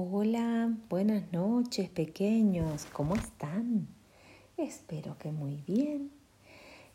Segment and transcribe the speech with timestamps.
[0.00, 3.88] Hola, buenas noches pequeños, ¿cómo están?
[4.56, 6.12] Espero que muy bien.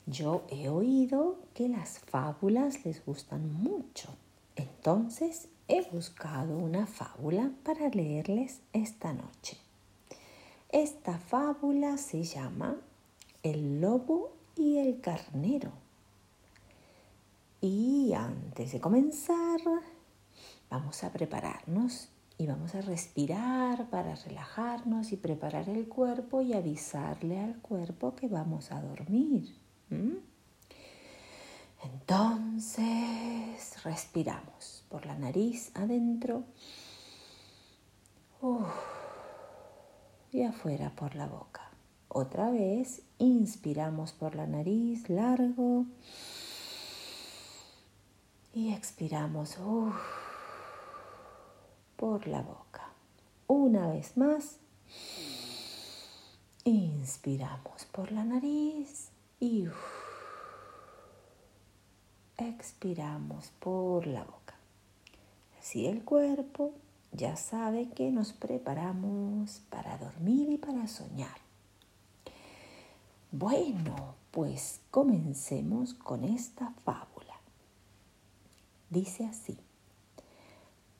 [0.06, 4.08] Yo he oído que las fábulas les gustan mucho,
[4.56, 9.58] entonces he buscado una fábula para leerles esta noche.
[10.70, 12.78] Esta fábula se llama
[13.44, 15.74] El lobo y el carnero.
[17.60, 19.60] Y antes de comenzar,
[20.70, 27.40] vamos a prepararnos y vamos a respirar para relajarnos y preparar el cuerpo y avisarle
[27.40, 29.56] al cuerpo que vamos a dormir.
[31.84, 36.44] Entonces respiramos por la nariz adentro
[40.32, 41.72] y afuera por la boca.
[42.08, 45.86] Otra vez inspiramos por la nariz largo
[48.54, 49.58] y expiramos
[52.04, 52.90] por la boca.
[53.48, 54.58] Una vez más,
[56.66, 59.08] inspiramos por la nariz
[59.40, 59.70] y
[62.36, 64.56] expiramos por la boca.
[65.58, 66.74] Así el cuerpo
[67.14, 71.38] ya sabe que nos preparamos para dormir y para soñar.
[73.32, 77.40] Bueno, pues comencemos con esta fábula.
[78.90, 79.58] Dice así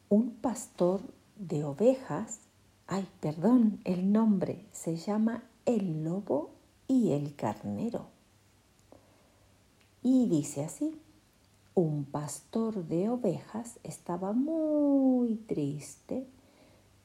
[0.10, 1.02] un pastor
[1.36, 2.40] de ovejas,
[2.88, 6.52] ay, perdón, el nombre se llama el lobo
[6.88, 8.08] y el carnero.
[10.02, 11.00] Y dice así,
[11.76, 16.28] un pastor de ovejas estaba muy triste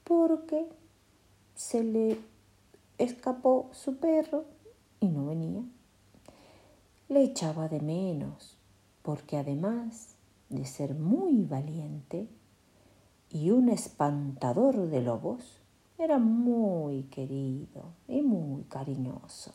[0.05, 0.69] porque
[1.55, 2.19] se le
[2.99, 4.45] escapó su perro
[5.01, 5.63] y no venía.
[7.09, 8.59] Le echaba de menos
[9.03, 10.17] porque además
[10.51, 12.29] de ser muy valiente,
[13.31, 15.61] y un espantador de lobos,
[15.99, 19.53] era muy querido y muy cariñoso.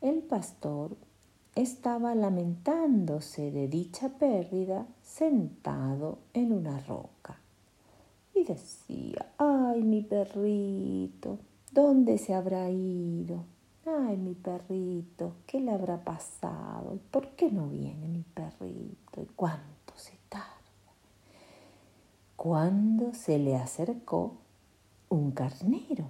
[0.00, 0.96] El pastor
[1.54, 7.40] estaba lamentándose de dicha pérdida sentado en una roca
[8.34, 11.38] y decía, ay mi perrito,
[11.72, 13.44] ¿dónde se habrá ido?
[13.84, 16.98] Ay mi perrito, ¿qué le habrá pasado?
[17.10, 19.22] ¿Por qué no viene mi perrito?
[19.22, 19.77] ¿Y cuándo?
[22.38, 24.36] Cuando se le acercó
[25.08, 26.04] un carnero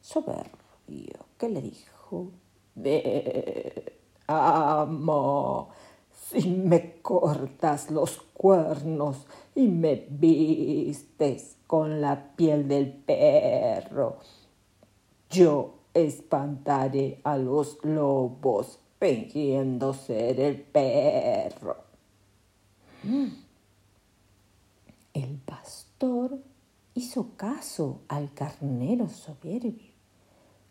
[0.00, 2.30] soberbio que le dijo,
[2.76, 3.98] Ve,
[4.28, 5.70] amo,
[6.12, 9.26] si me cortas los cuernos
[9.56, 14.18] y me vistes con la piel del perro,
[15.30, 21.76] yo espantaré a los lobos fingiendo ser el perro.
[25.14, 26.38] El pastor
[26.94, 29.92] hizo caso al carnero soberbio,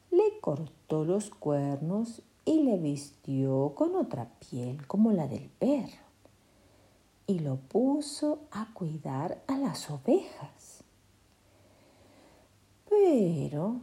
[0.09, 6.01] le cortó los cuernos y le vistió con otra piel como la del perro
[7.27, 10.83] y lo puso a cuidar a las ovejas.
[12.89, 13.79] Pero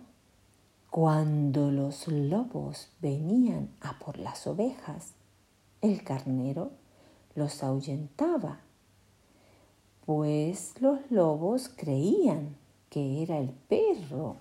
[0.91, 5.13] cuando los lobos venían a por las ovejas,
[5.81, 6.73] el carnero
[7.35, 8.61] los ahuyentaba
[10.09, 12.57] pues los lobos creían
[12.89, 14.37] que era el perro,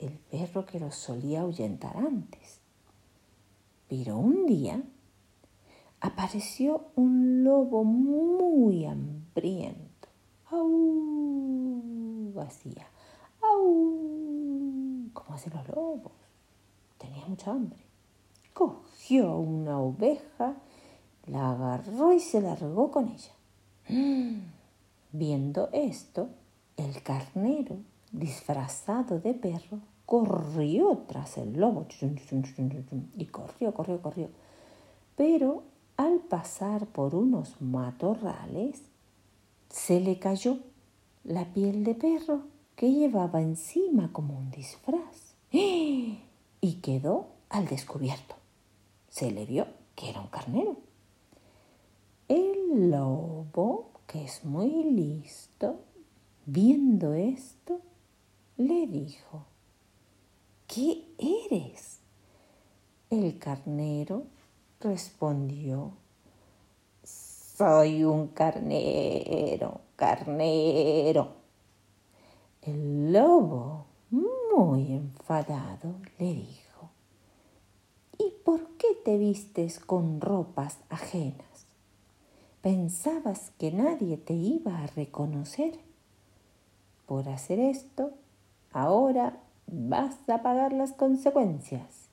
[0.00, 2.58] el perro que los solía ahuyentar antes.
[3.88, 4.82] Pero un día
[6.00, 10.08] apareció un lobo muy hambriento.
[10.50, 12.34] ¡Au!
[12.40, 12.88] Hacía.
[13.40, 15.10] ¡Au!
[15.12, 16.12] Como hacen los lobos.
[16.98, 17.78] Tenía mucha hambre.
[18.52, 20.56] Cogió una oveja,
[21.28, 24.57] la agarró y se largó con ella.
[25.12, 26.28] Viendo esto,
[26.76, 27.76] el carnero,
[28.12, 31.86] disfrazado de perro, corrió tras el lobo
[33.16, 34.28] y corrió, corrió, corrió.
[35.16, 35.64] Pero
[35.96, 38.82] al pasar por unos matorrales,
[39.68, 40.58] se le cayó
[41.24, 42.42] la piel de perro
[42.76, 48.36] que llevaba encima como un disfraz y quedó al descubierto.
[49.08, 49.66] Se le vio
[49.96, 50.76] que era un carnero.
[52.28, 55.80] El lobo que es muy listo,
[56.46, 57.82] viendo esto,
[58.56, 59.44] le dijo,
[60.66, 61.98] ¿qué eres?
[63.10, 64.24] El carnero
[64.80, 65.92] respondió,
[67.04, 71.34] soy un carnero, carnero.
[72.62, 76.90] El lobo, muy enfadado, le dijo,
[78.18, 81.47] ¿y por qué te vistes con ropas ajenas?
[82.62, 85.78] Pensabas que nadie te iba a reconocer.
[87.06, 88.12] por hacer esto,
[88.70, 92.08] ahora vas a pagar las consecuencias.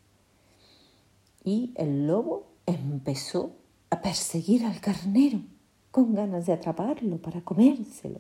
[1.43, 3.51] Y el lobo empezó
[3.89, 5.41] a perseguir al carnero
[5.91, 8.19] con ganas de atraparlo para comérselo.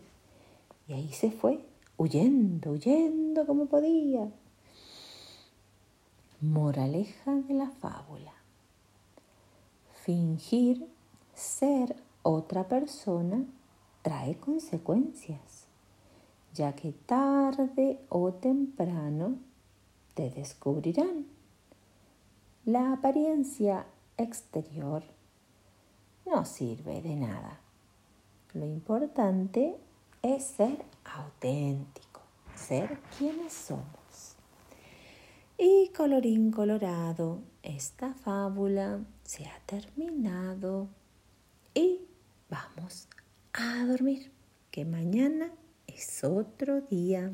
[0.87, 1.65] Y ahí se fue,
[1.97, 4.29] huyendo, huyendo como podía.
[6.41, 8.33] Moraleja de la fábula.
[10.03, 10.87] Fingir
[11.33, 11.95] ser
[12.25, 13.45] otra persona
[14.01, 15.67] trae consecuencias,
[16.55, 19.37] ya que tarde o temprano
[20.15, 21.27] te descubrirán.
[22.65, 23.85] La apariencia
[24.17, 25.03] exterior
[26.25, 27.59] no sirve de nada.
[28.55, 29.77] Lo importante
[30.23, 32.21] es ser auténtico,
[32.55, 34.35] ser quienes somos.
[35.59, 40.87] Y colorín colorado, esta fábula se ha terminado
[41.75, 41.99] y
[42.49, 43.07] vamos
[43.53, 44.31] a dormir,
[44.71, 45.51] que mañana
[45.87, 47.33] es otro día.